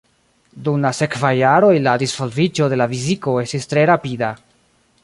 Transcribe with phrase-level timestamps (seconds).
[0.67, 4.37] Dum la sekvaj jaroj la disvolviĝo de la fiziko estis tre rapida.